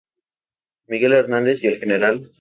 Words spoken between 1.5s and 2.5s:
y el Gral.